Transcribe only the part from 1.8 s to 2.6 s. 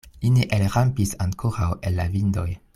el la vindoj.